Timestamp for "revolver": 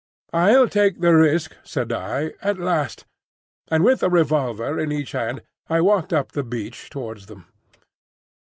4.09-4.79